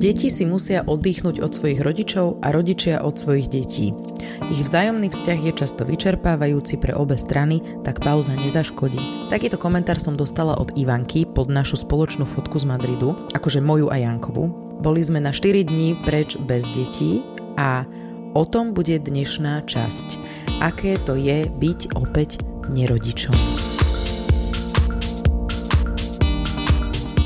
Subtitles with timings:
[0.00, 3.92] Deti si musia oddychnúť od svojich rodičov a rodičia od svojich detí.
[4.48, 9.28] Ich vzájomný vzťah je často vyčerpávajúci pre obe strany, tak pauza nezaškodí.
[9.28, 14.00] Takýto komentár som dostala od Ivanky pod našu spoločnú fotku z Madridu, akože moju a
[14.00, 14.48] Jankovu.
[14.80, 17.20] Boli sme na 4 dní preč bez detí
[17.60, 17.84] a
[18.32, 20.16] o tom bude dnešná časť.
[20.64, 22.40] Aké to je byť opäť
[22.72, 23.36] nerodičom.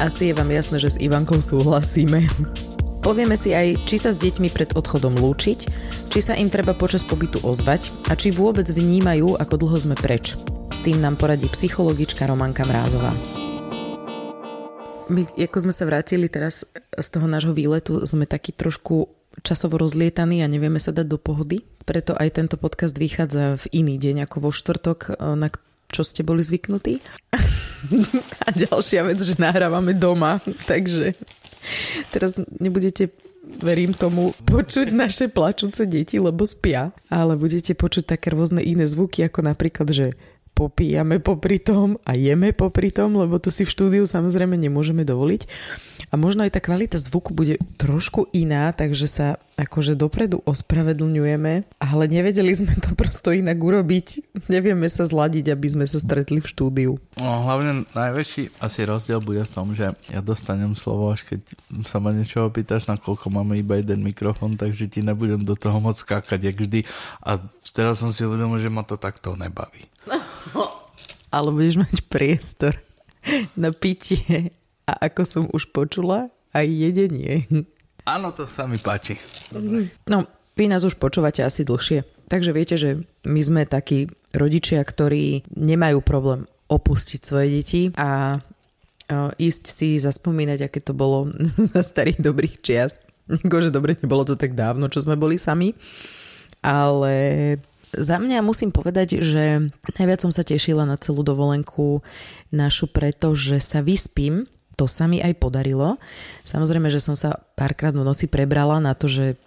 [0.03, 2.27] Asi je vám jasné, že s Ivankou súhlasíme.
[3.05, 5.69] Povieme si aj, či sa s deťmi pred odchodom lúčiť,
[6.09, 10.33] či sa im treba počas pobytu ozvať a či vôbec vnímajú, ako dlho sme preč.
[10.73, 13.13] S tým nám poradí psychologička Romanka Mrázová.
[15.13, 16.65] My, ako sme sa vrátili teraz
[16.97, 19.13] z toho nášho výletu, sme taký trošku
[19.45, 21.61] časovo rozlietaní a nevieme sa dať do pohody.
[21.85, 25.53] Preto aj tento podcast vychádza v iný deň ako vo štvrtok, na
[25.93, 27.05] čo ste boli zvyknutí.
[28.45, 31.13] a ďalšia vec, že nahrávame doma, takže
[32.11, 33.11] Teraz nebudete
[33.61, 39.25] verím tomu, počuť naše plačúce deti, lebo spia, ale budete počuť také rôzne iné zvuky,
[39.29, 40.07] ako napríklad, že
[40.55, 45.43] popíjame popri tom a jeme popri tom, lebo to si v štúdiu samozrejme nemôžeme dovoliť.
[46.15, 49.27] A možno aj tá kvalita zvuku bude trošku iná, takže sa
[49.59, 54.39] akože dopredu ospravedlňujeme, ale nevedeli sme to prosto inak urobiť.
[54.47, 56.93] Nevieme sa zladiť, aby sme sa stretli v štúdiu.
[57.19, 61.51] No, hlavne najväčší asi rozdiel bude v tom, že ja dostanem slovo, až keď
[61.83, 65.99] sa ma niečo opýtaš, nakoľko máme iba jeden mikrofón, takže ti nebudem do toho moc
[65.99, 66.87] skákať, jak vždy.
[67.27, 67.43] A
[67.75, 69.83] teraz som si uvedomil, že ma to takto nebaví.
[71.35, 72.79] Ale budeš mať priestor
[73.59, 74.55] na pitie
[74.85, 77.49] a ako som už počula, aj jedenie.
[78.05, 79.19] Áno, to sa mi páči.
[79.51, 79.91] Dobre.
[80.07, 82.07] No, vy nás už počúvate asi dlhšie.
[82.31, 88.41] Takže viete, že my sme takí rodičia, ktorí nemajú problém opustiť svoje deti a
[89.37, 91.29] ísť si zaspomínať, aké to bolo
[91.73, 92.97] za starých dobrých čias.
[93.29, 95.73] Akože dobre, nebolo to tak dávno, čo sme boli sami.
[96.65, 97.15] Ale
[97.93, 99.71] za mňa musím povedať, že
[100.01, 102.01] najviac som sa tešila na celú dovolenku
[102.53, 104.49] našu, pretože sa vyspím.
[104.75, 105.97] To sa mi aj podarilo.
[106.43, 109.39] Samozrejme, že som sa párkrát v noci prebrala na to, že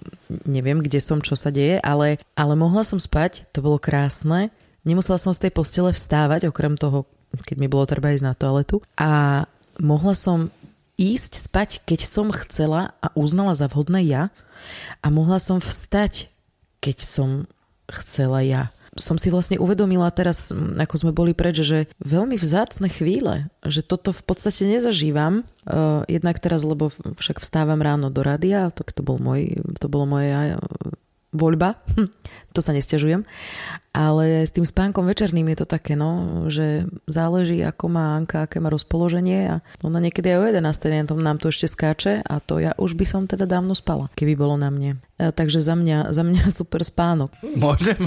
[0.47, 4.49] neviem, kde som, čo sa deje, ale, ale mohla som spať, to bolo krásne.
[4.87, 7.03] Nemusela som z tej postele vstávať, okrem toho,
[7.43, 8.79] keď mi bolo treba ísť na toaletu.
[8.95, 9.43] A
[9.83, 10.47] mohla som
[10.95, 14.23] ísť spať, keď som chcela a uznala za vhodné ja.
[15.03, 16.31] A mohla som vstať,
[16.79, 17.29] keď som
[17.91, 18.71] chcela ja.
[18.97, 24.11] Som si vlastne uvedomila teraz, ako sme boli preč, že veľmi vzácne chvíle, že toto
[24.11, 25.47] v podstate nezažívam.
[25.67, 30.07] Uh, jednak teraz, lebo však vstávam ráno do rádia, to, to, bol môj, to bolo
[30.07, 30.55] moje
[31.37, 32.09] voľba, hm,
[32.51, 33.21] to sa nestiažujem,
[33.93, 38.61] ale s tým spánkom večerným je to také, no, že záleží, ako má Anka, aké
[38.61, 41.17] má rozpoloženie a ona niekedy aj o 11.
[41.17, 44.57] nám to ešte skáče a to ja už by som teda dávno spala, keby bolo
[44.57, 45.01] na mne.
[45.17, 47.33] A, takže za mňa, za mňa super spánok.
[47.57, 47.97] Môžem?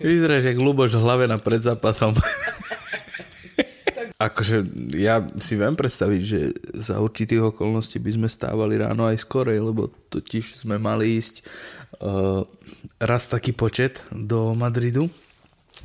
[0.00, 2.16] Vyzeráš jak Luboš v hlave na predzápasom.
[4.16, 4.64] Akože
[4.96, 6.40] ja si viem predstaviť, že
[6.72, 11.44] za určitých okolností by sme stávali ráno aj skorej, lebo totiž sme mali ísť
[13.00, 15.08] raz taký počet do Madridu.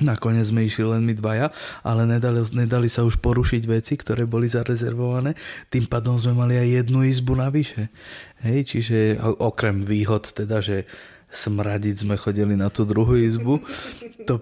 [0.01, 1.51] Nakoniec sme išli len my dvaja,
[1.84, 5.35] ale nedali, nedali sa už porušiť veci, ktoré boli zarezervované.
[5.67, 7.91] Tým pádom sme mali aj jednu izbu navyše.
[8.41, 10.88] Hej, čiže okrem výhod teda, že
[11.28, 13.62] smradiť sme chodili na tú druhú izbu,
[14.25, 14.39] to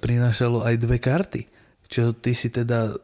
[0.00, 1.53] prinášalo aj dve karty.
[1.88, 2.96] Čo ty si teda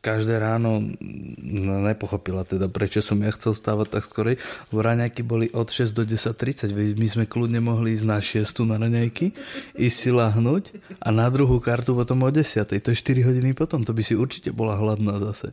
[0.00, 4.36] každé ráno no, nepochopila teda, prečo som ja chcel stávať tak skorej,
[4.72, 8.76] lebo raňajky boli od 6 do 10.30, my sme kľudne mohli ísť na 6 na
[8.80, 9.36] raňajky,
[9.76, 10.64] ísť si lahnúť
[10.98, 12.66] a na druhú kartu potom o 10.
[12.66, 15.52] To je 4 hodiny potom, to by si určite bola hladná zase.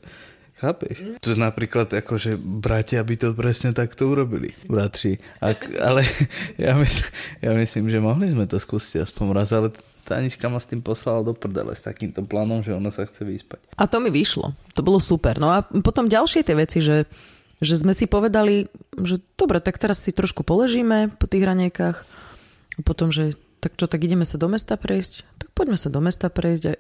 [0.64, 1.20] Chápeš?
[1.20, 5.20] To napríklad akože bratia by to presne takto urobili, bratři.
[5.44, 6.08] Ak, ale
[6.64, 7.04] ja, mysl,
[7.44, 9.76] ja myslím, že mohli sme to skúsiť aspoň raz, ale
[10.08, 13.60] Tanička ma s tým poslala do prdele s takýmto plánom, že ona sa chce vyspať.
[13.76, 14.56] A to mi vyšlo.
[14.76, 15.36] To bolo super.
[15.36, 17.08] No a potom ďalšie tie veci, že,
[17.60, 18.68] že sme si povedali,
[19.00, 21.98] že dobre, tak teraz si trošku poležíme po tých hranejkách.
[22.80, 25.24] A potom, že tak čo, tak ideme sa do mesta prejsť?
[25.40, 26.64] Tak poďme sa do mesta prejsť.
[26.68, 26.74] A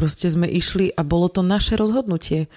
[0.00, 2.48] proste sme išli a bolo to naše rozhodnutie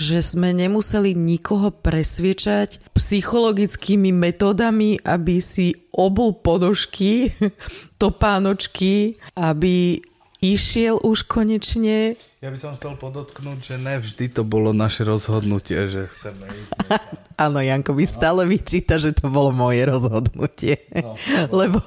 [0.00, 7.36] že sme nemuseli nikoho presviečať psychologickými metódami, aby si obul podožky,
[8.00, 10.00] topánočky, aby
[10.40, 12.16] išiel už konečne.
[12.40, 16.72] Ja by som chcel podotknúť, že nevždy to bolo naše rozhodnutie, že chceme ísť.
[17.44, 20.80] Áno, Janko by stále vyčíta, že to bolo moje rozhodnutie.
[20.96, 21.12] No,
[21.60, 21.84] lebo,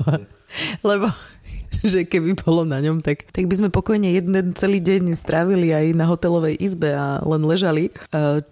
[0.85, 1.09] lebo
[1.91, 5.91] že keby bolo na ňom, tak, tak by sme pokojne jeden celý deň strávili aj
[5.93, 7.91] na hotelovej izbe a len ležali.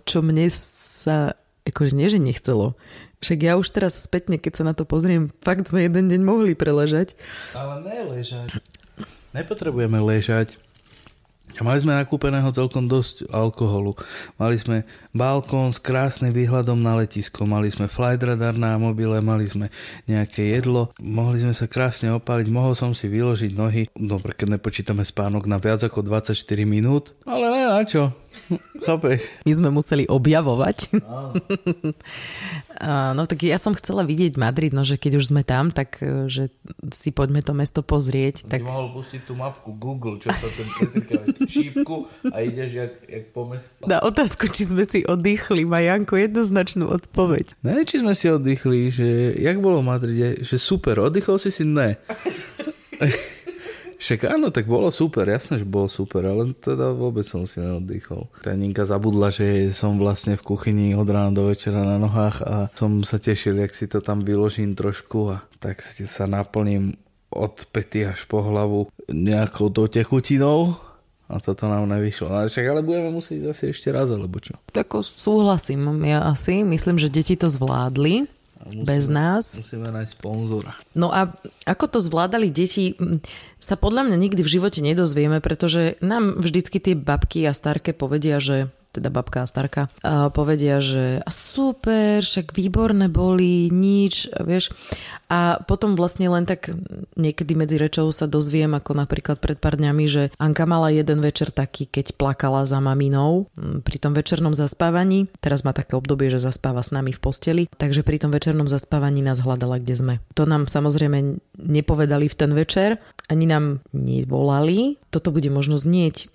[0.03, 2.75] Čo mne sa akože nie, že nechcelo.
[3.21, 6.57] Však ja už teraz spätne, keď sa na to pozriem, fakt sme jeden deň mohli
[6.57, 7.13] preležať.
[7.53, 8.57] Ale ne ležať.
[9.31, 10.57] Nepotrebujeme ležať.
[11.59, 13.99] Mali sme nakúpeného celkom dosť alkoholu.
[14.39, 19.43] Mali sme balkón s krásnym výhľadom na letisko, mali sme flight radar na mobile, mali
[19.49, 19.67] sme
[20.07, 25.03] nejaké jedlo, mohli sme sa krásne opáliť, mohol som si vyložiť nohy, dobre, keď nepočítame
[25.03, 28.20] spánok na viac ako 24 minút, ale ne na čo.
[28.85, 29.23] Chápeš?
[29.47, 30.91] My sme museli objavovať.
[33.17, 36.27] no tak ja som chcela vidieť Madrid, no že keď už sme tam, tak e,
[36.27, 36.51] že
[36.91, 38.47] si poďme to mesto pozrieť.
[38.47, 38.63] Tak...
[38.63, 40.67] Mohol pustiť tú mapku Google, čo sa ten
[41.53, 43.87] šípku a ideš jak, jak po mesto.
[43.87, 47.55] Na otázku, či sme si oddychli, má Janko jednoznačnú odpoveď.
[47.63, 49.07] Ne, či sme si oddychli, že
[49.39, 51.95] jak bolo v Madride, že super, oddychol si si ne.
[54.01, 58.25] Však áno, tak bolo super, jasné, že bolo super, ale teda vôbec som si neoddychol.
[58.41, 62.55] Tá Ninka zabudla, že som vlastne v kuchyni od rána do večera na nohách a
[62.73, 66.97] som sa tešil, jak si to tam vyložím trošku a tak sa naplním
[67.29, 70.81] od pety až po hlavu nejakou tou tekutinou
[71.29, 72.27] a toto nám nevyšlo.
[72.33, 74.57] Ale však ale budeme musieť zase ešte raz, alebo čo?
[74.73, 76.65] Tak súhlasím, ja asi.
[76.65, 78.25] Myslím, že deti to zvládli.
[78.61, 79.57] Musíme, bez nás.
[79.57, 80.77] Musíme nájsť sponzora.
[80.93, 81.33] No a
[81.65, 82.93] ako to zvládali deti,
[83.61, 88.41] sa podľa mňa nikdy v živote nedozvieme, pretože nám vždycky tie babky a starké povedia,
[88.41, 94.75] že teda babka a starka, a povedia, že super, však výborné boli, nič, vieš.
[95.31, 96.75] A potom vlastne len tak
[97.15, 101.55] niekedy medzi rečou sa dozviem, ako napríklad pred pár dňami, že Anka mala jeden večer
[101.55, 105.31] taký, keď plakala za maminou pri tom večernom zaspávaní.
[105.39, 109.23] Teraz má také obdobie, že zaspáva s nami v posteli, takže pri tom večernom zaspávaní
[109.23, 110.15] nás hľadala, kde sme.
[110.35, 112.99] To nám samozrejme nepovedali v ten večer,
[113.31, 114.99] ani nám nevolali.
[115.15, 116.27] Toto bude možno znieť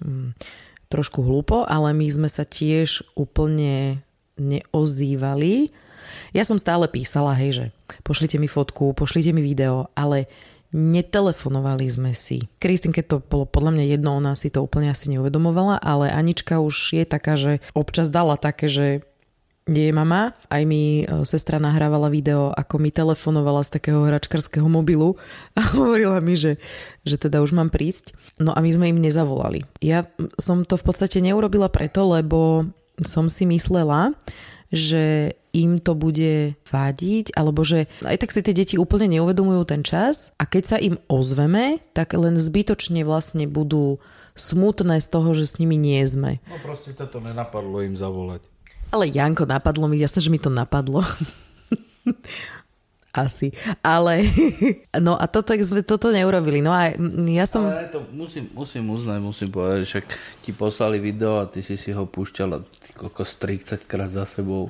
[0.88, 4.04] trošku hlúpo, ale my sme sa tiež úplne
[4.36, 5.72] neozývali.
[6.30, 7.64] Ja som stále písala, hej, že
[8.06, 10.30] pošlite mi fotku, pošlite mi video, ale
[10.74, 12.46] netelefonovali sme si.
[12.58, 17.00] Kristinke to bolo podľa mňa jedno, ona si to úplne asi neuvedomovala, ale Anička už
[17.00, 18.86] je taká, že občas dala také, že
[19.66, 20.30] nie je mama.
[20.46, 25.18] Aj mi e, sestra nahrávala video, ako mi telefonovala z takého hračkarského mobilu
[25.58, 26.62] a hovorila mi, že,
[27.02, 28.14] že teda už mám prísť.
[28.38, 29.66] No a my sme im nezavolali.
[29.82, 30.06] Ja
[30.38, 32.70] som to v podstate neurobila preto, lebo
[33.02, 34.14] som si myslela,
[34.70, 39.80] že im to bude vádiť, alebo že aj tak si tie deti úplne neuvedomujú ten
[39.80, 43.98] čas a keď sa im ozveme, tak len zbytočne vlastne budú
[44.36, 46.44] smutné z toho, že s nimi nie sme.
[46.44, 48.44] No proste toto nenapadlo im zavolať.
[48.90, 51.02] Ale Janko, napadlo mi, jasne, že mi to napadlo.
[53.16, 53.48] Asi.
[53.80, 54.28] Ale,
[55.06, 56.60] no a to tak sme toto neurobili.
[56.60, 56.92] No a
[57.32, 57.64] ja som...
[57.64, 60.04] Ale to musím, musím uznať, musím povedať, však
[60.44, 62.60] ti poslali video a ty si si ho púšťala
[62.92, 64.68] kokos 30 krát za sebou.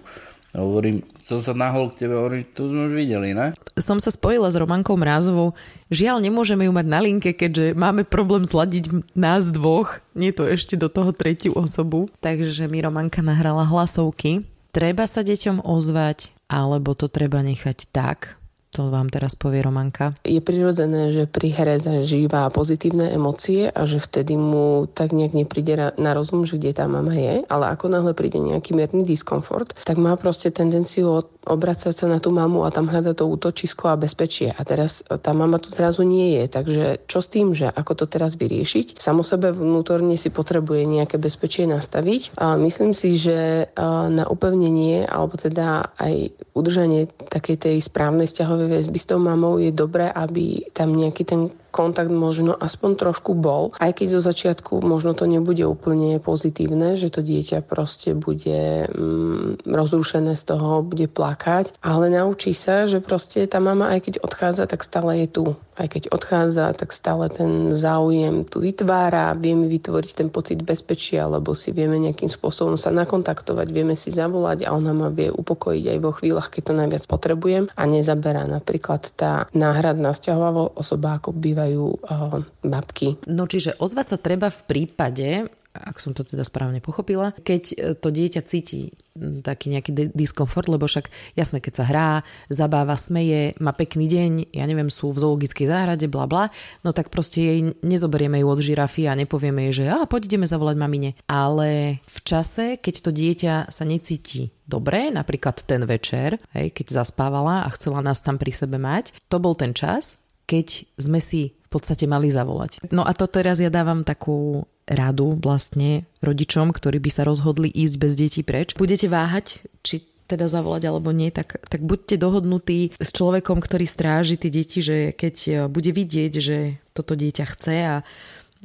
[0.56, 3.52] A hovorím, som sa nahol k tebe, hovorím, to sme už videli, ne?
[3.76, 5.52] Som sa spojila s Romankou Mrázovou.
[5.92, 10.80] Žiaľ, nemôžeme ju mať na linke, keďže máme problém zladiť nás dvoch, nie to ešte
[10.80, 12.08] do toho tretiu osobu.
[12.24, 14.48] Takže mi Romanka nahrala hlasovky.
[14.72, 18.40] Treba sa deťom ozvať, alebo to treba nechať tak,
[18.76, 20.12] to vám teraz povie Romanka.
[20.20, 25.96] Je prirodzené, že pri hre zažíva pozitívne emócie a že vtedy mu tak nejak nepríde
[25.96, 29.96] na rozum, že kde tá mama je, ale ako náhle príde nejaký mierny diskomfort, tak
[29.96, 34.52] má proste tendenciu obracať sa na tú mamu a tam hľadať to útočisko a bezpečie.
[34.52, 38.04] A teraz tá mama tu zrazu nie je, takže čo s tým, že ako to
[38.10, 39.00] teraz vyriešiť?
[39.00, 42.36] Samo sebe vnútorne si potrebuje nejaké bezpečie nastaviť.
[42.36, 43.70] A myslím si, že
[44.10, 49.72] na upevnenie alebo teda aj udržanie takej tej správnej vzťahovej väzby s tou mamou je
[49.72, 51.40] dobré, aby tam nejaký ten
[51.76, 57.12] kontakt možno aspoň trošku bol, aj keď zo začiatku možno to nebude úplne pozitívne, že
[57.12, 63.44] to dieťa proste bude mm, rozrušené z toho, bude plakať, ale naučí sa, že proste
[63.44, 65.44] tá mama aj keď odchádza, tak stále je tu.
[65.76, 71.52] Aj keď odchádza, tak stále ten záujem tu vytvára, vieme vytvoriť ten pocit bezpečia, lebo
[71.52, 75.98] si vieme nejakým spôsobom sa nakontaktovať, vieme si zavolať a ona ma vie upokojiť aj
[76.00, 81.65] vo chvíľach, keď to najviac potrebujem a nezaberá napríklad tá náhradná vzťahová osoba, ako býva
[81.66, 83.18] bývajú uh, babky.
[83.26, 87.74] No čiže ozvať sa treba v prípade, ak som to teda správne pochopila, keď e,
[88.00, 88.96] to dieťa cíti
[89.44, 92.10] taký nejaký diskomfort, lebo však jasné, keď sa hrá,
[92.48, 96.44] zabáva, smeje, má pekný deň, ja neviem, sú v zoologickej záhrade, bla bla,
[96.84, 100.48] no tak proste jej nezoberieme ju od žirafy a nepovieme jej, že a poď ideme
[100.48, 101.10] zavolať mamine.
[101.28, 107.64] Ale v čase, keď to dieťa sa necíti dobre, napríklad ten večer, hej, keď zaspávala
[107.64, 111.68] a chcela nás tam pri sebe mať, to bol ten čas, keď sme si v
[111.68, 112.86] podstate mali zavolať.
[112.94, 117.94] No a to teraz ja dávam takú radu vlastne rodičom, ktorí by sa rozhodli ísť
[117.98, 118.78] bez detí preč.
[118.78, 124.34] Budete váhať, či teda zavolať alebo nie, tak, tak buďte dohodnutí s človekom, ktorý stráži
[124.34, 127.96] tie deti, že keď e, bude vidieť, že toto dieťa chce a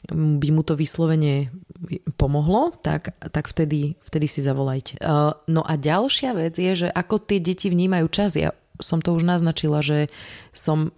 [0.09, 1.53] by mu to vyslovene
[2.17, 4.97] pomohlo, tak, tak vtedy, vtedy si zavolajte.
[4.97, 5.01] E,
[5.37, 8.33] no a ďalšia vec je, že ako tie deti vnímajú čas.
[8.33, 10.09] Ja som to už naznačila, že
[10.57, 10.89] som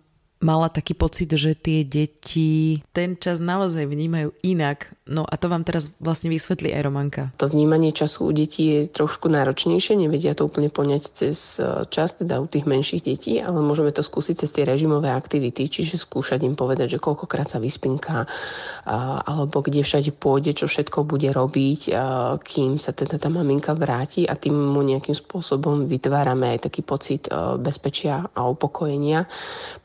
[0.44, 4.92] mala taký pocit, že tie deti ten čas naozaj vnímajú inak.
[5.04, 7.24] No a to vám teraz vlastne vysvetlí aj Romanka.
[7.40, 12.16] To vnímanie času u detí je trošku náročnejšie, nevedia to úplne poňať cez e, čas,
[12.20, 16.48] teda u tých menších detí, ale môžeme to skúsiť cez tie režimové aktivity, čiže skúšať
[16.48, 18.28] im povedať, že koľkokrát sa vyspinká,
[19.28, 21.92] alebo kde všade pôjde, čo všetko bude robiť,
[22.44, 27.28] kým sa teda tá maminka vráti a tým mu nejakým spôsobom vytvárame aj taký pocit
[27.28, 29.28] e, bezpečia a upokojenia,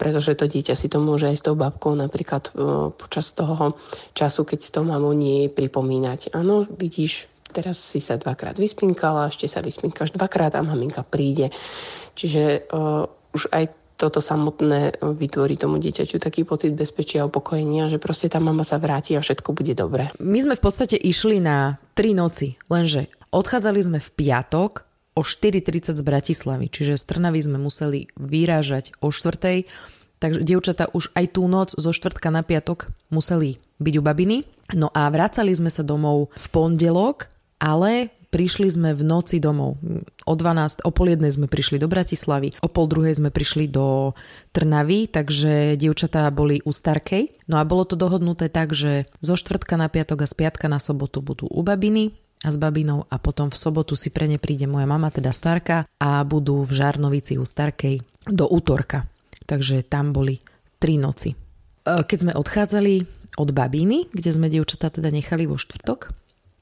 [0.00, 2.50] pretože to dieťa si to môže aj s tou babkou napríklad e,
[2.96, 3.76] počas toho
[4.16, 6.32] času, keď s tou mamou nie je pripomínať.
[6.32, 11.48] Áno, vidíš, teraz si sa dvakrát vyspinkala, ešte sa vyspinkáš dvakrát a maminka príde.
[12.18, 13.64] Čiže uh, už aj
[13.98, 18.78] toto samotné vytvorí tomu dieťaťu taký pocit bezpečia a upokojenia, že proste tá mama sa
[18.78, 20.14] vráti a všetko bude dobré.
[20.22, 24.86] My sme v podstate išli na tri noci, lenže odchádzali sme v piatok
[25.18, 29.66] o 4.30 z Bratislavy, čiže z Trnavy sme museli vyrážať o 4.
[30.18, 34.36] Takže dievčatá už aj tú noc zo štvrtka na piatok museli byť u babiny.
[34.74, 37.30] No a vracali sme sa domov v pondelok,
[37.62, 39.80] ale prišli sme v noci domov.
[40.28, 44.12] O 12, o pol sme prišli do Bratislavy, o pol druhej sme prišli do
[44.52, 47.48] Trnavy, takže dievčatá boli u Starkej.
[47.48, 50.76] No a bolo to dohodnuté tak, že zo štvrtka na piatok a z piatka na
[50.76, 52.12] sobotu budú u babiny
[52.44, 55.88] a s babinou a potom v sobotu si pre ne príde moja mama, teda Starka
[55.98, 59.08] a budú v Žarnovici u Starkej do útorka
[59.48, 60.44] takže tam boli
[60.76, 61.32] tri noci.
[61.32, 61.36] E,
[62.04, 62.94] keď sme odchádzali
[63.40, 66.12] od babíny, kde sme dievčatá teda nechali vo štvrtok,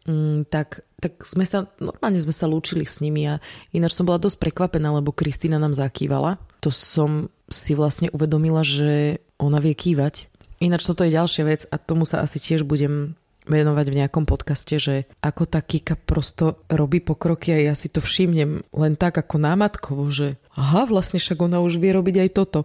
[0.07, 3.43] mm, tak, tak sme sa, normálne sme sa lúčili s nimi a
[3.75, 6.39] ináč som bola dosť prekvapená, lebo Kristýna nám zakývala.
[6.63, 10.31] To som si vlastne uvedomila, že ona vie kývať.
[10.63, 14.77] Ináč toto je ďalšia vec a tomu sa asi tiež budem venovať v nejakom podcaste,
[14.77, 19.39] že ako tá Kika prosto robí pokroky a ja si to všimnem len tak ako
[19.39, 22.61] námatkovo, že aha, vlastne však ona už vie robiť aj toto.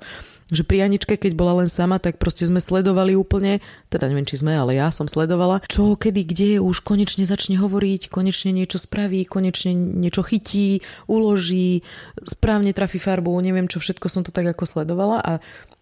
[0.51, 4.41] Že pri Aničke, keď bola len sama, tak proste sme sledovali úplne, teda neviem, či
[4.41, 9.23] sme, ale ja som sledovala, čo, kedy, kde už konečne začne hovoriť, konečne niečo spraví,
[9.23, 11.87] konečne niečo chytí, uloží,
[12.19, 15.31] správne trafi farbu, neviem čo, všetko som to tak ako sledovala a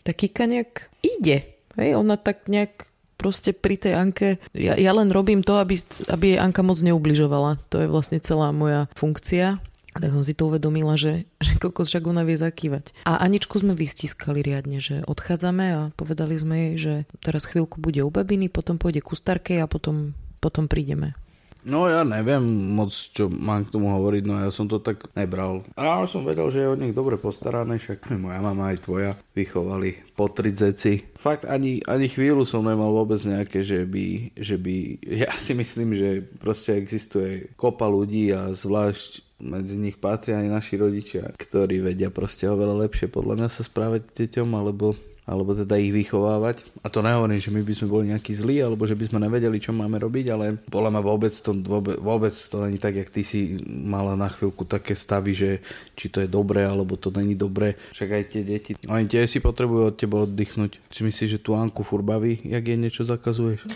[0.05, 1.57] tá Kika nejak ide.
[1.77, 2.88] Hej, ona tak nejak
[3.19, 5.75] proste pri tej Anke, ja, ja len robím to, aby,
[6.07, 7.59] aby jej Anka moc neubližovala.
[7.75, 9.59] To je vlastne celá moja funkcia.
[9.99, 12.95] Tak som si to uvedomila, že, že kokos však ona vie zakývať.
[13.03, 17.99] A Aničku sme vystiskali riadne, že odchádzame a povedali sme jej, že teraz chvíľku bude
[17.99, 21.18] u babiny, potom pôjde ku starkej a potom, potom prídeme.
[21.67, 22.39] No ja neviem
[22.71, 25.67] moc, čo mám k tomu hovoriť, no ja som to tak nebral.
[25.75, 30.15] Ale som vedel, že je o nich dobre postarané, však moja mama aj tvoja vychovali
[30.15, 31.19] po tridzeci.
[31.19, 34.75] Fakt ani, ani chvíľu som nemal vôbec nejaké, že by, že by,
[35.27, 40.75] ja si myslím, že proste existuje kopa ľudí a zvlášť medzi nich patria aj naši
[40.75, 44.99] rodičia, ktorí vedia proste oveľa lepšie podľa mňa sa správať deťom, alebo
[45.29, 46.65] alebo teda ich vychovávať.
[46.81, 49.61] A to nehovorím, že my by sme boli nejakí zlí, alebo že by sme nevedeli,
[49.61, 53.21] čo máme robiť, ale podľa ma vôbec to, vôbec, vôbec to není tak, jak ty
[53.21, 55.49] si mala na chvíľku také stavy, že
[55.93, 57.77] či to je dobré, alebo to není dobré.
[57.93, 60.81] Však aj tie deti, oni tie si potrebujú od teba oddychnúť.
[60.89, 63.69] Si myslíš, že tú Anku fur baví, jak jej niečo zakazuješ?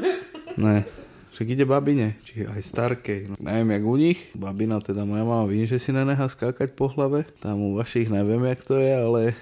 [0.64, 0.88] ne.
[1.34, 3.26] Však ide babine, či aj starkej.
[3.26, 4.22] No, neviem, jak u nich.
[4.38, 7.26] Babina, teda moja mama, vidím, že si nenechá skákať po hlave.
[7.42, 9.34] Tam u vašich neviem, jak to je, ale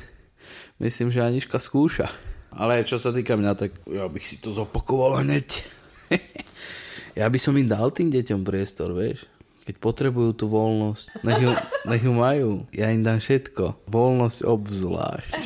[0.83, 2.11] myslím, že Anička skúša.
[2.53, 5.65] Ale čo sa týka mňa, tak ja bych si to zopakoval hneď.
[7.21, 9.25] ja by som im dal tým deťom priestor, vieš.
[9.63, 11.51] Keď potrebujú tú voľnosť, nech ju,
[11.91, 12.51] nech ju majú.
[12.77, 13.89] Ja im dám všetko.
[13.89, 15.43] Voľnosť obzvlášť.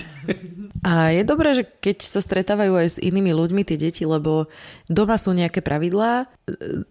[0.82, 4.50] A je dobré, že keď sa stretávajú aj s inými ľuďmi tie deti, lebo
[4.90, 6.26] doma sú nejaké pravidlá,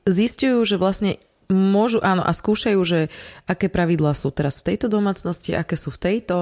[0.08, 1.20] zistujú, že vlastne
[1.52, 3.00] môžu, áno, a skúšajú, že
[3.46, 6.38] aké pravidlá sú teraz v tejto domácnosti, aké sú v tejto.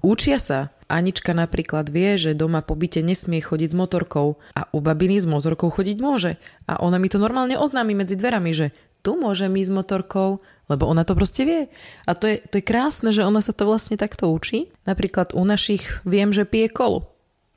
[0.00, 4.78] Učia sa Anička napríklad vie, že doma po byte nesmie chodiť s motorkou a u
[4.82, 6.36] babiny s motorkou chodiť môže.
[6.66, 10.84] A ona mi to normálne oznámi medzi dverami, že tu môže ísť s motorkou, lebo
[10.86, 11.60] ona to proste vie.
[12.04, 14.68] A to je, to je krásne, že ona sa to vlastne takto učí.
[14.84, 17.06] Napríklad u našich viem, že pije kolu.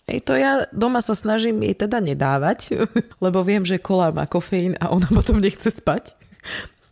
[0.03, 2.75] Ej, to ja doma sa snažím jej teda nedávať,
[3.23, 6.15] lebo viem, že kola má kofeín a ona potom nechce spať.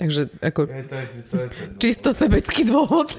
[0.01, 3.13] Takže ako je to, je to, je to, čisto sebecký dôvod.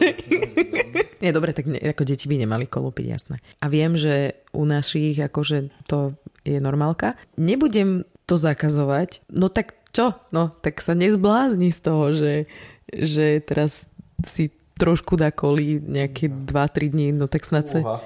[1.22, 3.38] Nie, dobre, tak ne, ako deti by nemali kolupiť, jasné.
[3.62, 7.14] A viem, že u našich akože to je normálka.
[7.38, 10.18] Nebudem to zakazovať, no tak čo?
[10.34, 12.50] No, tak sa nezblázni z toho, že,
[12.90, 13.86] že teraz
[14.26, 18.02] si trošku dá koli nejaké 2-3 dní, no tak snad sa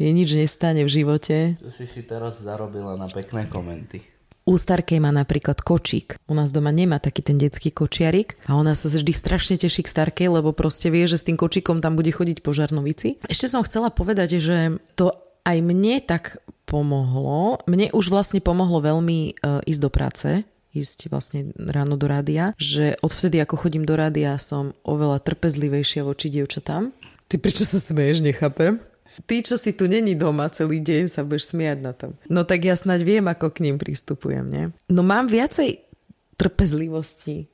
[0.00, 1.60] je nič nestane v živote.
[1.60, 4.00] To si si teraz zarobila na pekné komenty.
[4.50, 6.18] U starkej má napríklad kočík.
[6.26, 9.92] U nás doma nemá taký ten detský kočiarik a ona sa vždy strašne teší k
[9.94, 13.22] starkej, lebo proste vie, že s tým kočíkom tam bude chodiť po žarnovici.
[13.30, 15.14] Ešte som chcela povedať, že to
[15.46, 17.62] aj mne tak pomohlo.
[17.70, 20.42] Mne už vlastne pomohlo veľmi e, ísť do práce,
[20.74, 26.26] ísť vlastne ráno do rádia, že odvtedy, ako chodím do rádia, som oveľa trpezlivejšia voči
[26.26, 26.90] dievčatám.
[27.30, 28.82] Ty prečo sa smeješ, nechápem?
[29.26, 32.14] Ty, čo si tu není doma celý deň, sa budeš smiať na tom.
[32.30, 34.64] No tak ja snáď viem, ako k ním pristupujem, nie?
[34.86, 35.82] No mám viacej
[36.38, 37.50] trpezlivosti.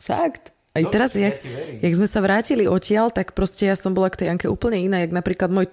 [0.00, 0.54] Fakt.
[0.70, 1.42] Aj no, teraz, jak,
[1.82, 5.02] jak sme sa vrátili odtiaľ, tak proste ja som bola k tej Anke úplne iná,
[5.02, 5.66] jak napríklad môj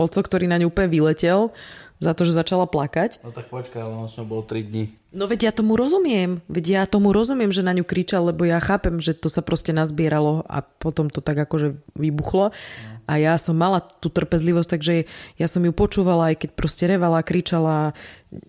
[0.00, 1.52] oco, ktorý na ňu úplne vyletel
[1.98, 3.20] za to, že začala plakať.
[3.26, 4.94] No tak počkaj, ale on som bol 3 dní.
[5.10, 6.38] No veď ja tomu rozumiem.
[6.46, 9.74] Veď ja tomu rozumiem, že na ňu kričal, lebo ja chápem, že to sa proste
[9.74, 12.54] nazbieralo a potom to tak akože vybuchlo.
[12.54, 14.94] No a ja som mala tú trpezlivosť, takže
[15.40, 17.96] ja som ju počúvala, aj keď proste revala, kričala,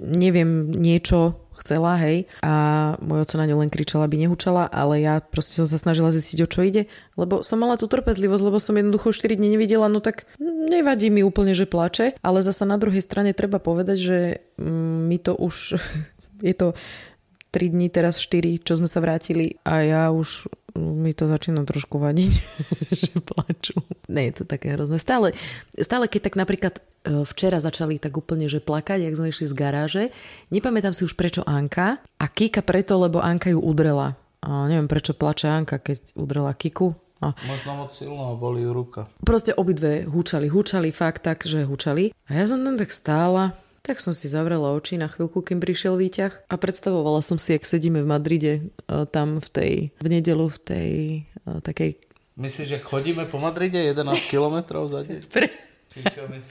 [0.04, 2.28] neviem, niečo chcela, hej.
[2.44, 6.12] A môj oco na ňu len kričala, aby nehučala, ale ja proste som sa snažila
[6.12, 9.88] zistiť, o čo ide, lebo som mala tú trpezlivosť, lebo som jednoducho 4 dní nevidela,
[9.88, 14.20] no tak nevadí mi úplne, že plače, ale zasa na druhej strane treba povedať, že
[14.60, 15.80] mm, mi to už
[16.48, 16.76] je to
[17.52, 21.98] 3 dní, teraz 4, čo sme sa vrátili a ja už mi to začína trošku
[21.98, 22.34] vadiť,
[23.08, 23.80] že plačú.
[24.10, 25.02] Nie je to také hrozné.
[25.02, 25.34] Stále,
[25.78, 26.82] stále keď tak napríklad e,
[27.26, 30.04] včera začali tak úplne, že plakať, jak sme išli z garáže,
[30.54, 34.18] nepamätám si už prečo Anka a Kika preto, lebo Anka ju udrela.
[34.40, 36.96] A neviem prečo plače Anka, keď udrela Kiku.
[37.20, 37.36] A...
[37.44, 39.12] Možno moc silno, boli ruka.
[39.20, 42.16] Proste obidve húčali, húčali fakt tak, že húčali.
[42.32, 46.00] A ja som tam tak stála, tak som si zavrela oči na chvíľku, kým prišiel
[46.00, 48.62] výťah a predstavovala som si, ak sedíme v Madride, e,
[49.10, 50.90] tam v tej, v nedelu v tej
[51.26, 52.00] e, takej...
[52.40, 55.22] Myslíš, že chodíme po Madride 11 kilometrov za deň?
[55.28, 55.48] Pre...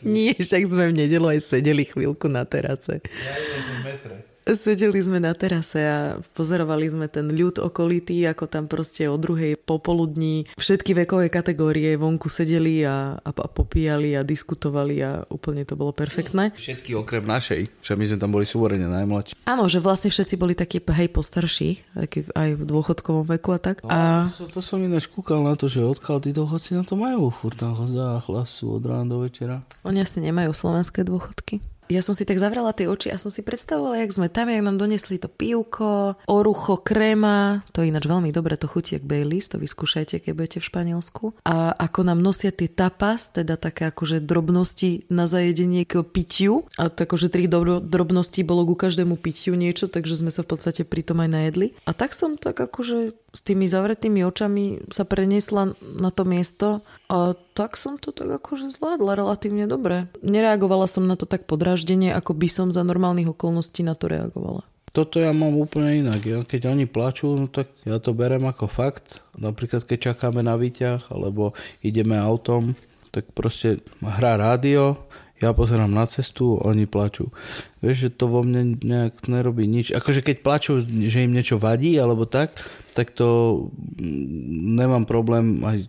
[0.03, 2.99] Nie, však sme v nedelu aj sedeli chvíľku na terase.
[3.07, 4.17] Ja idem v metre.
[4.49, 5.99] Sedeli sme na terase a
[6.33, 12.33] pozorovali sme ten ľud okolitý, ako tam proste o druhej popoludní všetky vekové kategórie vonku
[12.33, 16.57] sedeli a, a, a popíjali a diskutovali a úplne to bolo perfektné.
[16.57, 19.37] Všetky okrem našej, že my sme tam boli súvorene najmladší.
[19.45, 23.85] Áno, že vlastne všetci boli takí hej postarší, takí aj v dôchodkovom veku a tak.
[23.85, 24.33] No, a...
[24.41, 27.61] To, to som ináč kúkal na to, že odkiaľ tí dôchodci na to majú furt
[27.61, 29.61] tam hlasu od rána do večera.
[29.85, 33.41] Oni asi nemajú slovenské dôchodky ja som si tak zavrela tie oči a som si
[33.41, 38.31] predstavovala, jak sme tam, jak nám donesli to pivko, orucho, kréma, to je ináč veľmi
[38.31, 41.25] dobre, to chutí jak Baileys, to vyskúšajte, keď budete v Španielsku.
[41.49, 46.93] A ako nám nosia tie tapas, teda také akože drobnosti na zajedenie k pitiu, a
[46.93, 51.25] akože tri drobnosti bolo ku každému pitiu niečo, takže sme sa v podstate pri tom
[51.25, 51.67] aj najedli.
[51.89, 57.33] A tak som tak akože s tými zavretými očami sa preniesla na to miesto a
[57.57, 60.13] tak som to tak akože zvládla relatívne dobre.
[60.21, 64.69] Nereagovala som na to tak podráždenie, ako by som za normálnych okolností na to reagovala.
[64.93, 66.21] Toto ja mám úplne inak.
[66.25, 69.25] Ja, keď oni plačú, no tak ja to berem ako fakt.
[69.37, 72.77] Napríklad keď čakáme na výťah, alebo ideme autom,
[73.09, 75.01] tak proste hrá rádio,
[75.39, 77.31] ja pozerám na cestu, oni plačú.
[77.79, 79.95] Vieš, že to vo mne nejak nerobí nič.
[79.95, 82.59] Akože keď plačú, že im niečo vadí alebo tak,
[82.91, 83.71] tak to
[84.03, 85.87] mm, nemám problém, aj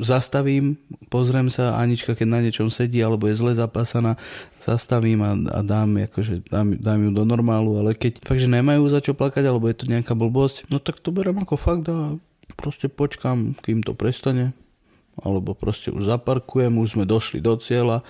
[0.00, 0.78] zastavím,
[1.10, 4.14] pozriem sa, Anička keď na niečom sedí alebo je zle zapásaná,
[4.62, 8.86] zastavím a, a dám, akože, dám, dám ju do normálu, ale keď fakt, že nemajú
[8.90, 12.14] za čo plakať alebo je to nejaká blbosť, no tak to berem ako fakt a
[12.54, 14.54] proste počkám, kým to prestane
[15.18, 18.06] alebo proste už zaparkujem, už sme došli do cieľa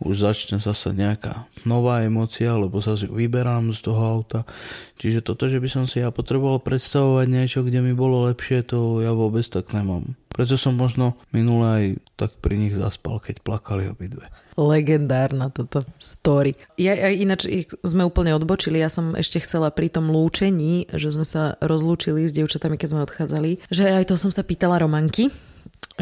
[0.00, 4.48] už začne zase nejaká nová emocia, lebo sa vyberám z toho auta.
[4.96, 9.04] Čiže toto, že by som si ja potreboval predstavovať niečo, kde mi bolo lepšie, to
[9.04, 10.16] ja vôbec tak nemám.
[10.30, 11.84] Preto som možno minule aj
[12.16, 14.24] tak pri nich zaspal, keď plakali obidve.
[14.56, 16.56] Legendárna toto story.
[16.80, 17.50] Ja, ja ináč
[17.84, 22.32] sme úplne odbočili, ja som ešte chcela pri tom lúčení, že sme sa rozlúčili s
[22.32, 25.28] dievčatami, keď sme odchádzali, že aj to som sa pýtala Romanky,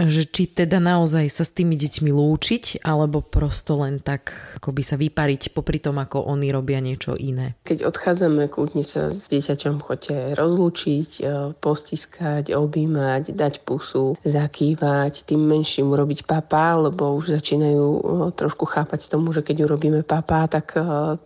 [0.07, 4.31] že či teda naozaj sa s tými deťmi lúčiť, alebo prosto len tak
[4.63, 7.59] by sa vypariť popri tom, ako oni robia niečo iné.
[7.67, 11.23] Keď odchádzame, kľudne sa s dieťaťom chodte rozlúčiť, e,
[11.59, 18.01] postiskať, objímať, dať pusu, zakývať, tým menším urobiť papá, lebo už začínajú e,
[18.37, 21.17] trošku chápať tomu, že keď urobíme papá, tak e,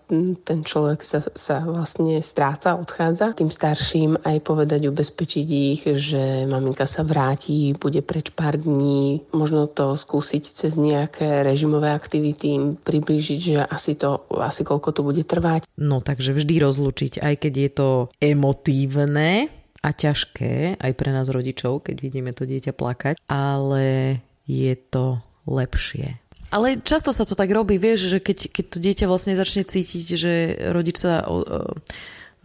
[0.47, 3.35] ten človek sa, sa vlastne stráca, odchádza.
[3.37, 9.67] Tým starším aj povedať, ubezpečiť ich, že maminka sa vráti, bude preč pár dní, možno
[9.67, 15.27] to skúsiť cez nejaké režimové aktivity, im priblížiť, že asi to, asi koľko to bude
[15.27, 15.67] trvať.
[15.75, 17.89] No takže vždy rozlučiť, aj keď je to
[18.23, 19.51] emotívne,
[19.83, 26.23] a ťažké aj pre nás rodičov, keď vidíme to dieťa plakať, ale je to lepšie.
[26.55, 30.07] Ale často sa to tak robí, vieš, že keď, keď to dieťa vlastne začne cítiť,
[30.15, 30.33] že
[30.71, 31.27] rodič sa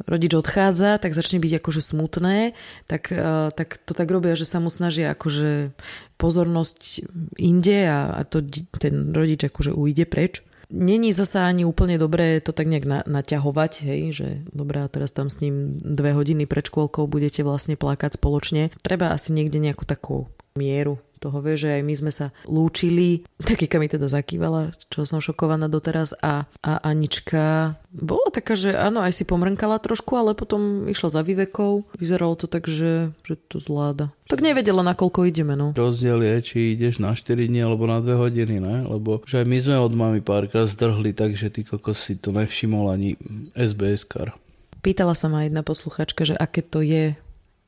[0.05, 2.53] rodič odchádza, tak začne byť akože smutné,
[2.85, 3.09] tak,
[3.57, 5.73] tak to tak robia, že sa mu snažia akože
[6.21, 7.07] pozornosť
[7.41, 8.45] inde a, a to,
[8.77, 10.45] ten rodič akože ujde preč.
[10.67, 15.15] Není zasa ani úplne dobré to tak nejak na, naťahovať, hej, že dobré, a teraz
[15.15, 18.75] tam s ním dve hodiny pred škôlkou budete vlastne plakať spoločne.
[18.83, 20.27] Treba asi niekde nejakú takú
[20.59, 23.25] mieru toho vie, že aj my sme sa lúčili.
[23.41, 29.01] Takýka mi teda zakývala, čo som šokovaná doteraz a, a Anička bola taká, že áno,
[29.01, 31.87] aj si pomrnkala trošku, ale potom išla za vývekou.
[31.97, 34.13] Vyzeralo to tak, že, že to zvláda.
[34.29, 35.73] Tak nevedela, na koľko ideme, no.
[35.73, 38.85] Rozdiel je, či ideš na 4 dní alebo na 2 hodiny, ne?
[38.85, 42.91] Lebo že aj my sme od mami párkrát zdrhli, takže ty kokos si to nevšimol
[42.93, 43.17] ani
[43.57, 44.37] SBS kar.
[44.85, 47.17] Pýtala sa ma jedna posluchačka, že aké to je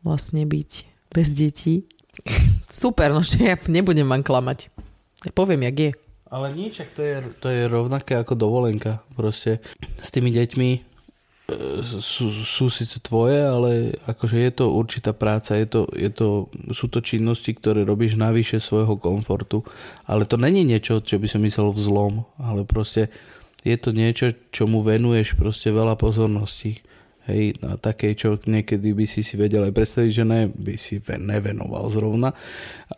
[0.06, 0.72] vlastne byť
[1.10, 1.90] bez detí
[2.70, 4.70] Super, no že ja nebudem vám klamať.
[5.26, 5.92] Ja poviem, jak je.
[6.30, 9.02] Ale nič, to je, to je rovnaké ako dovolenka.
[9.18, 9.60] Proste
[9.98, 10.80] s tými deťmi e,
[11.82, 16.86] sú, sú síce tvoje, ale akože je to určitá práca, je to, je to, sú
[16.86, 19.66] to činnosti, ktoré robíš navyše svojho komfortu,
[20.06, 23.10] ale to není niečo, čo by som myslel vzlom, ale proste
[23.66, 26.80] je to niečo, čomu venuješ proste veľa pozorností
[27.30, 30.98] hej, na takej, čo niekedy by si si vedel aj predstaviť, že ne, by si
[31.00, 32.34] nevenoval zrovna.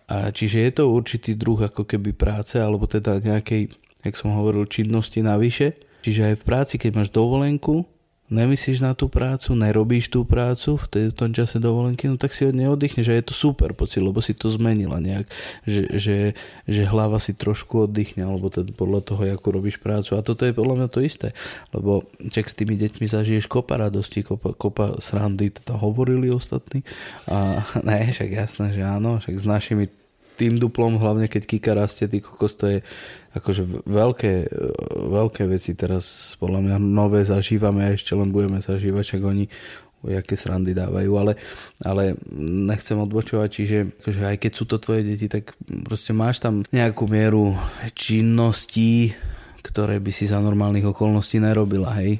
[0.07, 4.65] A čiže je to určitý druh ako keby práce, alebo teda nejakej, jak som hovoril,
[4.65, 5.75] činnosti navyše.
[6.01, 7.85] Čiže aj v práci, keď máš dovolenku,
[8.31, 12.55] nemyslíš na tú prácu, nerobíš tú prácu v, tom čase dovolenky, no tak si od
[12.55, 15.27] nej oddychneš a je to super pocit, lebo si to zmenila nejak,
[15.67, 16.17] že, že,
[16.65, 20.15] že hlava si trošku oddychne, alebo teda podľa toho, ako robíš prácu.
[20.15, 21.35] A toto je podľa mňa to isté,
[21.75, 26.87] lebo čak s tými deťmi zažiješ kopa radosti, kopa, kopa srandy, teda hovorili ostatní.
[27.27, 29.85] A ne, však jasné, že áno, však s našimi
[30.41, 32.77] tým duplom, hlavne keď Kika rastie, ty kokos, to je
[33.37, 34.33] akože veľké,
[34.97, 39.45] veľké veci teraz podľa mňa nové zažívame a ešte len budeme zažívať, čak oni
[40.01, 41.37] jaké srandy dávajú, ale,
[41.85, 45.53] ale nechcem odbočovať, čiže akože aj keď sú to tvoje deti, tak
[45.85, 47.53] proste máš tam nejakú mieru
[47.93, 49.13] činností,
[49.61, 52.17] ktoré by si za normálnych okolností nerobila, hej.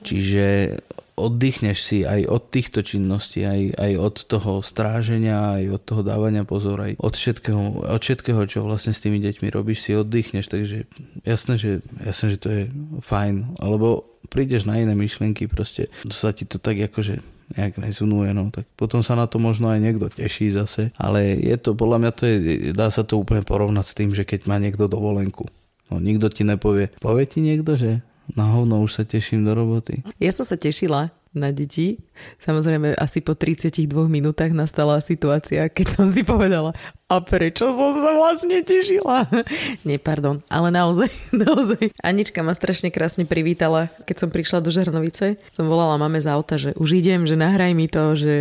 [0.00, 0.80] Čiže
[1.20, 6.48] oddychneš si aj od týchto činností, aj, aj od toho stráženia, aj od toho dávania
[6.48, 10.88] pozor, aj od všetkého, od všetkého, čo vlastne s tými deťmi robíš, si oddychneš, takže
[11.22, 12.62] jasné, že, jasné, že to je
[13.04, 18.54] fajn, alebo prídeš na iné myšlienky, proste sa ti to tak akože nejak rezonuje, no
[18.54, 22.12] tak potom sa na to možno aj niekto teší zase, ale je to, podľa mňa
[22.14, 22.36] to je,
[22.70, 25.50] dá sa to úplne porovnať s tým, že keď má niekto dovolenku,
[25.90, 30.02] no nikto ti nepovie, povie ti niekto, že na hovno už sa teším do roboty.
[30.22, 32.02] Ja som sa tešila na deti.
[32.42, 36.74] Samozrejme, asi po 32 minútach nastala situácia, keď som si povedala,
[37.06, 39.30] a prečo som sa vlastne tešila?
[39.86, 41.10] Nie, pardon, ale naozaj,
[41.46, 41.94] naozaj.
[42.02, 45.38] Anička ma strašne krásne privítala, keď som prišla do Žarnovice.
[45.54, 48.34] Som volala mame z auta, že už idem, že nahraj mi to, že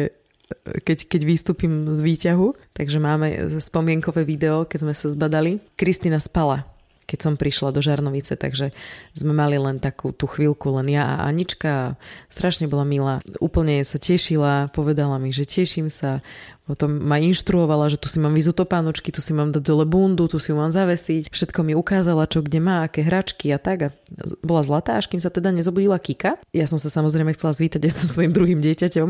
[0.81, 2.73] keď, keď vystúpim z výťahu.
[2.73, 3.27] Takže máme
[3.61, 5.61] spomienkové video, keď sme sa zbadali.
[5.77, 6.65] Kristina spala
[7.09, 8.69] keď som prišla do Žarnovice, takže
[9.17, 11.97] sme mali len takú tú chvíľku, len ja a Anička.
[12.29, 13.25] Strašne bola milá.
[13.41, 16.21] Úplne sa tešila, povedala mi, že teším sa,
[16.69, 20.29] potom ma inštruovala, že tu si mám vyzúť topánočky, tu si mám dať dole bundu,
[20.29, 21.33] tu si ju mám zavesiť.
[21.33, 23.77] Všetko mi ukázala, čo kde má, aké hračky a tak.
[23.81, 26.37] A bola zlatá, až kým sa teda nezobudila Kika.
[26.53, 29.09] Ja som sa samozrejme chcela zvítať aj so svojím druhým dieťaťom,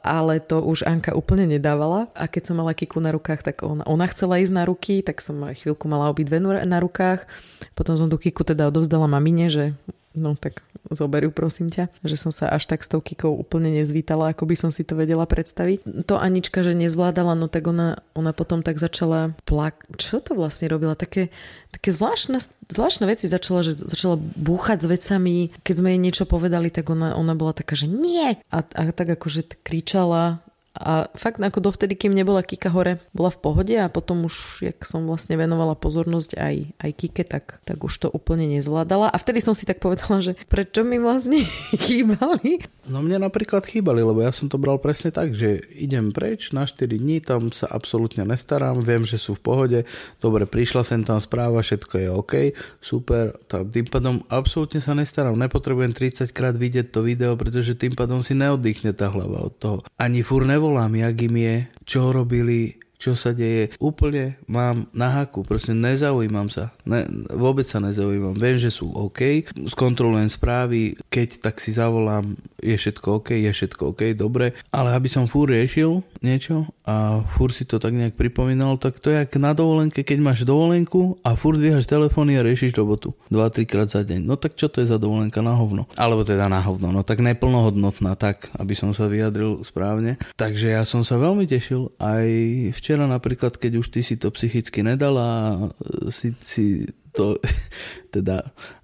[0.00, 2.08] ale to už Anka úplne nedávala.
[2.16, 5.20] A keď som mala Kiku na rukách, tak ona, ona chcela ísť na ruky, tak
[5.20, 7.28] som chvíľku mala obidve na rukách.
[7.76, 9.76] Potom som tú Kiku teda odovzdala mamine, že
[10.16, 14.34] no tak zoberú prosím ťa, že som sa až tak s tou kikou úplne nezvítala,
[14.34, 16.06] ako by som si to vedela predstaviť.
[16.10, 19.86] To Anička, že nezvládala, no tak ona, ona potom tak začala plak...
[19.94, 20.98] Čo to vlastne robila?
[20.98, 21.30] Také,
[21.70, 25.36] také zvláštne, zvláštne veci začala, že začala búchať s vecami.
[25.62, 28.34] Keď sme jej niečo povedali, tak ona, ona bola taká, že nie!
[28.50, 30.42] A, a tak akože kričala
[30.72, 34.80] a fakt ako dovtedy, kým nebola Kika hore, bola v pohode a potom už, jak
[34.88, 39.12] som vlastne venovala pozornosť aj, aj Kike, tak, tak už to úplne nezvládala.
[39.12, 41.44] A vtedy som si tak povedala, že prečo mi vlastne
[41.84, 42.64] chýbali?
[42.88, 46.64] No mne napríklad chýbali, lebo ja som to bral presne tak, že idem preč na
[46.64, 49.78] 4 dní, tam sa absolútne nestarám, viem, že sú v pohode,
[50.24, 52.34] dobre, prišla sem tam správa, všetko je OK,
[52.80, 57.92] super, tam, tým pádom absolútne sa nestarám, nepotrebujem 30 krát vidieť to video, pretože tým
[57.92, 59.76] pádom si neoddychne tá hlava od toho.
[60.00, 63.74] Ani fur nevolám, jak im je, čo robili, čo sa deje.
[63.82, 66.70] Úplne mám na haku, proste nezaujímam sa.
[66.86, 67.02] Ne,
[67.34, 68.38] vôbec sa nezaujímam.
[68.38, 73.82] Viem, že sú OK, skontrolujem správy, keď tak si zavolám, je všetko OK, je všetko
[73.90, 74.54] OK, dobre.
[74.70, 79.14] Ale aby som fúr riešil niečo, a fur si to tak nejak pripomínal, tak to
[79.14, 83.70] je jak na dovolenke, keď máš dovolenku a fur dvíhaš telefóny a riešiš robotu 2-3
[83.70, 84.26] krát za deň.
[84.26, 85.86] No tak čo to je za dovolenka na hovno?
[85.94, 90.18] Alebo teda na hovno, no tak neplnohodnotná, tak, aby som sa vyjadril správne.
[90.34, 92.26] Takže ja som sa veľmi tešil aj
[92.74, 95.70] včera napríklad, keď už ty si to psychicky nedala,
[96.10, 97.38] si, si to
[98.14, 98.42] teda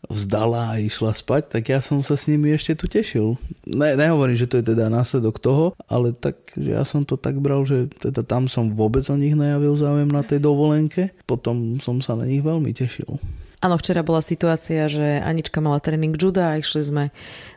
[0.09, 3.37] vzdala a išla spať, tak ja som sa s nimi ešte tu tešil.
[3.68, 7.37] Ne, nehovorím, že to je teda následok toho, ale tak, že ja som to tak
[7.38, 12.01] bral, že teda tam som vôbec o nich najavil záujem na tej dovolenke, potom som
[12.01, 13.21] sa na nich veľmi tešil.
[13.59, 17.05] Áno, včera bola situácia, že Anička mala tréning juda a išli sme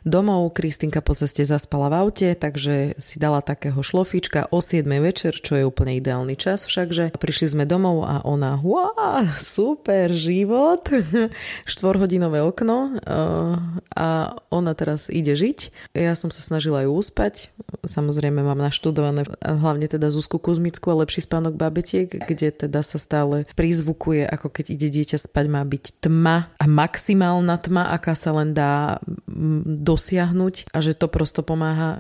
[0.02, 0.58] domov.
[0.58, 5.62] Kristinka po ceste zaspala v aute, takže si dala takého šlofíčka o 7 večer, čo
[5.62, 7.14] je úplne ideálny čas všakže.
[7.22, 10.90] Prišli sme domov a ona, wow, super život,
[11.70, 13.62] štvorhodinové okno eh,
[13.94, 14.08] a
[14.50, 15.94] ona teraz ide žiť.
[15.94, 17.54] Ja som sa snažila ju uspať,
[17.86, 23.46] samozrejme mám naštudované hlavne teda Zuzku Kuzmickú a lepší spánok babetiek, kde teda sa stále
[23.54, 28.56] prizvukuje, ako keď ide dieťa spať, má byť tma a maximálna tma, aká sa len
[28.56, 29.04] dá
[29.65, 31.99] dosiahnuť a že to prosto pomáha uh,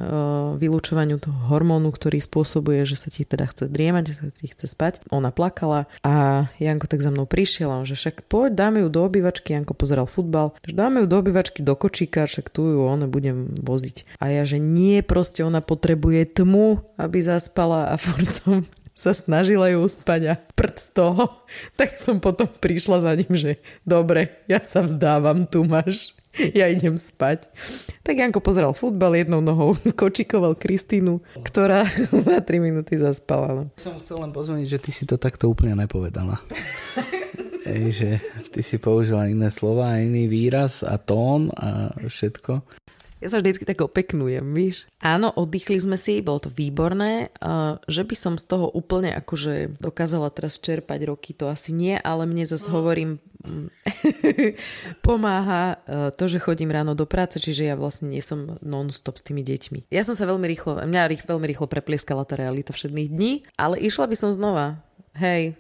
[0.55, 4.65] vylúčovaniu toho hormónu, ktorý spôsobuje, že sa ti teda chce driemať, že sa ti chce
[4.71, 4.93] spať.
[5.11, 8.89] Ona plakala a Janko tak za mnou prišiel a on, že však poď, dáme ju
[8.89, 12.79] do obývačky, Janko pozeral futbal, že dáme ju do obývačky do kočíka, však tu ju
[12.83, 14.17] ona budem voziť.
[14.21, 19.71] A ja, že nie, proste ona potrebuje tmu, aby zaspala a furt som sa snažila
[19.71, 21.23] ju uspať a prd z toho,
[21.79, 23.51] tak som potom prišla za ním, že
[23.87, 26.15] dobre, ja sa vzdávam, tu máš,
[26.59, 27.51] ja idem spať.
[28.01, 33.49] Tak Janko pozeral futbal, jednou nohou kočikoval Kristínu, ktorá za 3 minúty zaspala.
[33.51, 33.63] No.
[33.79, 36.39] Som chcel len pozvoniť, že ty si to takto úplne nepovedala.
[37.61, 38.09] Ej, že
[38.49, 42.65] ty si použila iné slova, iný výraz a tón a všetko.
[43.21, 44.89] Ja sa vždycky tak opeknujem, víš?
[44.97, 47.29] Áno, oddychli sme si, bolo to výborné.
[47.85, 52.25] Že by som z toho úplne akože dokázala teraz čerpať roky, to asi nie, ale
[52.25, 52.73] mne zase mm.
[52.73, 53.21] hovorím,
[55.05, 59.25] pomáha e, to, že chodím ráno do práce, čiže ja vlastne nie som non-stop s
[59.25, 59.93] tými deťmi.
[59.93, 63.77] Ja som sa veľmi rýchlo, mňa rých, veľmi rýchlo preplieskala tá realita všetných dní, ale
[63.77, 64.81] išla by som znova.
[65.13, 65.57] Hej,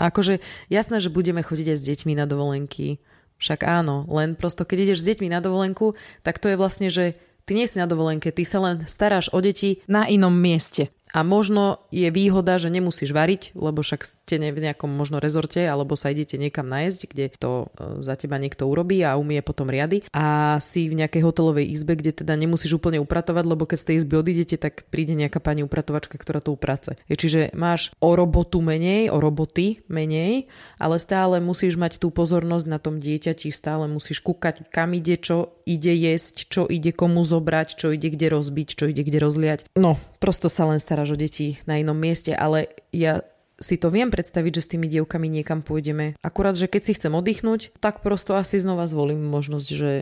[0.00, 0.40] akože
[0.72, 3.00] jasné, že budeme chodiť aj s deťmi na dovolenky,
[3.40, 7.16] však áno, len prosto keď ideš s deťmi na dovolenku, tak to je vlastne, že
[7.48, 10.92] ty nie si na dovolenke, ty sa len staráš o deti na inom mieste.
[11.14, 15.98] A možno je výhoda, že nemusíš variť, lebo však ste v nejakom možno rezorte alebo
[15.98, 20.06] sa idete niekam nájsť, kde to e, za teba niekto urobí a umie potom riady.
[20.14, 23.96] A si v nejakej hotelovej izbe, kde teda nemusíš úplne upratovať, lebo keď z tej
[24.02, 26.94] izby odídete, tak príde nejaká pani upratovačka, ktorá to uprace.
[27.10, 30.46] Je, čiže máš o robotu menej, o roboty menej,
[30.78, 35.58] ale stále musíš mať tú pozornosť na tom dieťati, stále musíš kúkať, kam ide, čo
[35.66, 39.60] ide jesť, čo ide komu zobrať, čo ide kde rozbiť, čo ide kde rozliať.
[39.78, 43.24] No, prosto sa len stará staráš o deti na inom mieste, ale ja
[43.56, 46.12] si to viem predstaviť, že s tými dievkami niekam pôjdeme.
[46.20, 49.92] Akurát, že keď si chcem oddychnúť, tak prosto asi znova zvolím možnosť, že,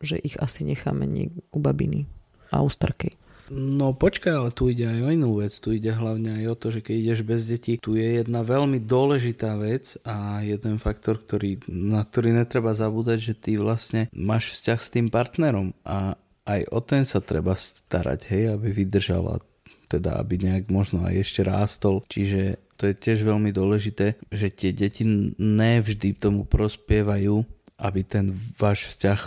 [0.00, 2.08] že ich asi necháme nie u babiny
[2.48, 3.20] a u starkej.
[3.52, 5.52] No počkaj, ale tu ide aj o inú vec.
[5.60, 8.80] Tu ide hlavne aj o to, že keď ideš bez detí, tu je jedna veľmi
[8.80, 14.80] dôležitá vec a jeden faktor, ktorý, na ktorý netreba zabúdať, že ty vlastne máš vzťah
[14.80, 16.16] s tým partnerom a
[16.46, 19.42] aj o ten sa treba starať, hej, aby vydržala
[19.86, 22.02] teda aby nejak možno aj ešte rástol.
[22.10, 25.06] Čiže to je tiež veľmi dôležité, že tie deti
[25.38, 27.42] nevždy tomu prospievajú,
[27.80, 29.20] aby ten váš vzťah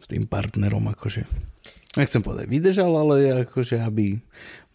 [0.00, 1.24] s tým partnerom akože
[1.98, 4.20] nechcem povedať vydržal, ale akože aby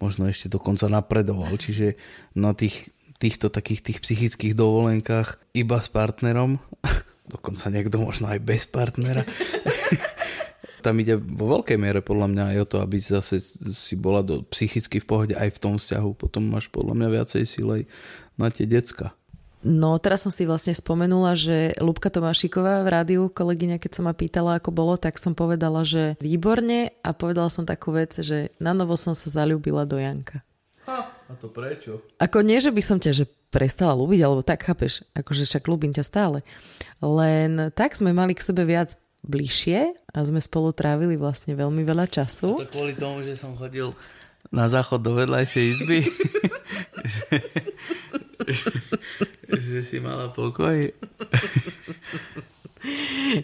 [0.02, 1.56] možno ešte dokonca napredoval.
[1.56, 1.96] Čiže
[2.36, 6.60] na tých, týchto takých tých psychických dovolenkách iba s partnerom,
[7.34, 9.24] dokonca niekto možno aj bez partnera,
[10.86, 13.42] tam ide vo veľkej miere podľa mňa aj o to, aby zase
[13.74, 16.14] si bola do, psychicky v pohode aj v tom vzťahu.
[16.14, 17.90] Potom máš podľa mňa viacej sílej
[18.38, 19.18] na tie decka.
[19.66, 24.14] No teraz som si vlastne spomenula, že Lubka Tomášiková v rádiu, kolegyňa, keď som ma
[24.14, 28.78] pýtala, ako bolo, tak som povedala, že výborne a povedala som takú vec, že na
[28.78, 30.46] novo som sa zalúbila do Janka.
[30.86, 32.06] Ha, a to prečo?
[32.22, 35.98] Ako nie, že by som ťa že prestala ľúbiť, alebo tak, chápeš, akože však ľúbim
[35.98, 36.46] ťa stále.
[37.02, 38.94] Len tak sme mali k sebe viac
[39.26, 42.62] bližšie a sme spolu trávili vlastne veľmi veľa času.
[42.62, 43.92] A to kvôli tomu, že som chodil
[44.54, 46.00] na záchod do vedľajšej izby.
[47.04, 47.38] že,
[48.46, 48.70] že,
[49.50, 50.94] že si mala pokoj.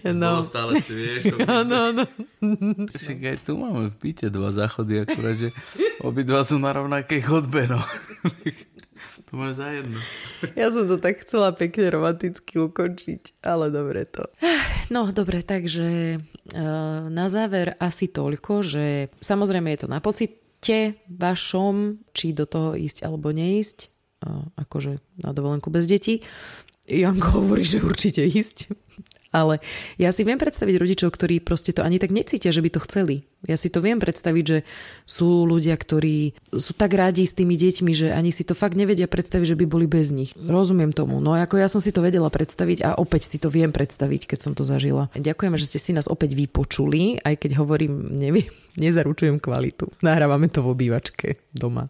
[0.05, 0.37] No.
[0.37, 1.33] Bolo stále si vieš.
[1.49, 2.03] Áno, áno.
[2.93, 5.49] Však aj tu máme v byte dva záchody, akurát, že
[6.05, 7.81] obidva sú na rovnakej chodbe, no.
[9.31, 9.95] To máš za jedno.
[10.59, 14.27] Ja som to tak chcela pekne romanticky ukončiť, ale dobre to.
[14.91, 20.93] No dobre, takže uh, na záver asi toľko, že samozrejme je to na pocit, voľte
[21.09, 23.89] vašom, či do toho ísť alebo neísť,
[24.61, 26.21] akože na dovolenku bez detí.
[26.85, 28.69] Janko hovorí, že určite ísť.
[29.31, 29.63] Ale
[29.95, 33.23] ja si viem predstaviť rodičov, ktorí proste to ani tak necítia, že by to chceli.
[33.47, 34.57] Ja si to viem predstaviť, že
[35.07, 39.07] sú ľudia, ktorí sú tak rádi s tými deťmi, že ani si to fakt nevedia
[39.07, 40.35] predstaviť, že by boli bez nich.
[40.35, 41.23] Rozumiem tomu.
[41.23, 44.39] No ako ja som si to vedela predstaviť a opäť si to viem predstaviť, keď
[44.43, 45.07] som to zažila.
[45.15, 48.51] Ďakujeme, že ste si nás opäť vypočuli, aj keď hovorím, neviem,
[48.83, 49.89] nezaručujem kvalitu.
[50.03, 51.87] Nahrávame to v obývačke doma.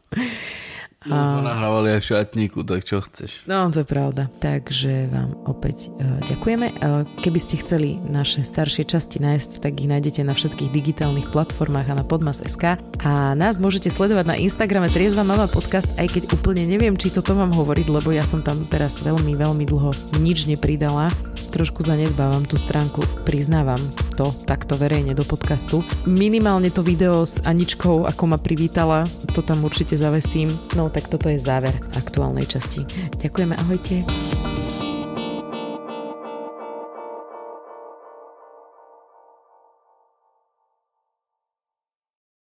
[1.01, 3.41] No, sme nahrávali aj v šatníku, tak čo chceš.
[3.49, 4.29] No, to je pravda.
[4.37, 6.77] Takže vám opäť uh, ďakujeme.
[6.77, 11.89] Uh, keby ste chceli naše staršie časti nájsť, tak ich nájdete na všetkých digitálnych platformách
[11.89, 12.77] a na podmas.sk.
[13.01, 17.33] A nás môžete sledovať na Instagrame Triezva Mama Podcast, aj keď úplne neviem, či toto
[17.33, 21.09] mám hovoriť, lebo ja som tam teraz veľmi, veľmi dlho nič nepridala
[21.51, 23.79] trošku zanedbávam tú stránku, priznávam
[24.15, 25.83] to takto verejne do podcastu.
[26.07, 29.03] Minimálne to video s Aničkou, ako ma privítala,
[29.35, 30.47] to tam určite zavesím.
[30.79, 32.87] No tak toto je záver aktuálnej časti.
[33.19, 34.50] Ďakujeme, ahojte.